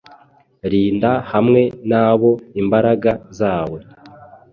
[0.71, 3.77] Rinda hamwe nabo imbaraga zawe.